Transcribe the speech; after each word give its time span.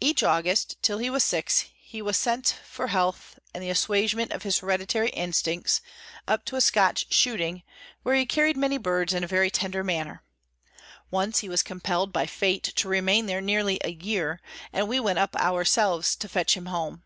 Each 0.00 0.22
August, 0.22 0.78
till 0.82 0.96
he 0.96 1.10
was 1.10 1.22
six, 1.22 1.66
he 1.82 2.00
was 2.00 2.16
sent 2.16 2.58
for 2.64 2.86
health, 2.86 3.38
and 3.52 3.62
the 3.62 3.68
assuagement 3.68 4.30
of 4.32 4.42
his 4.42 4.60
hereditary 4.60 5.10
instincts, 5.10 5.82
up 6.26 6.46
to 6.46 6.56
a 6.56 6.62
Scotch 6.62 7.12
shooting, 7.12 7.62
where 8.02 8.14
he 8.14 8.24
carried 8.24 8.56
many 8.56 8.78
birds 8.78 9.12
in 9.12 9.22
a 9.22 9.26
very 9.26 9.50
tender 9.50 9.84
manner. 9.84 10.22
Once 11.10 11.40
he 11.40 11.48
was 11.50 11.62
compelled 11.62 12.10
by 12.10 12.24
Fate 12.24 12.72
to 12.76 12.88
remain 12.88 13.26
there 13.26 13.42
nearly 13.42 13.78
a 13.84 13.90
year; 13.90 14.40
and 14.72 14.88
we 14.88 14.98
went 14.98 15.18
up 15.18 15.36
ourselves 15.36 16.16
to 16.16 16.26
fetch 16.26 16.56
him 16.56 16.64
home. 16.64 17.02